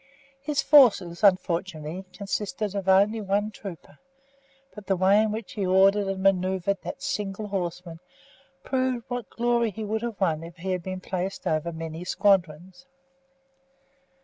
His 0.41 0.63
forces, 0.63 1.23
unfortunately, 1.23 2.05
consisted 2.11 2.73
of 2.73 2.89
only 2.89 3.21
one 3.21 3.51
trooper, 3.51 3.99
but 4.73 4.87
the 4.87 4.95
way 4.95 5.21
in 5.21 5.31
which 5.31 5.51
he 5.51 5.63
ordered 5.63 6.07
and 6.07 6.23
manoeuvred 6.23 6.79
that 6.81 7.03
single 7.03 7.49
horseman 7.49 7.99
proved 8.63 9.05
what 9.11 9.29
glory 9.29 9.69
he 9.69 9.83
would 9.83 10.01
have 10.01 10.19
won 10.19 10.43
if 10.43 10.55
he 10.55 10.71
had 10.71 10.81
been 10.81 11.01
placed 11.01 11.45
over 11.45 11.71
many 11.71 12.03
squadrons. 12.03 12.87